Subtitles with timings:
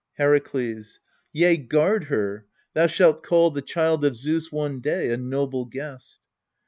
[0.17, 0.97] Herakles.
[1.31, 2.47] Yea, guard her.
[2.73, 6.21] Thou shalt call The child of Zeus one day a noble guest.